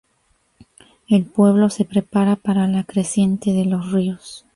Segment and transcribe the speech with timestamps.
[1.09, 4.47] El pueblo se prepara para la creciente de los ríos.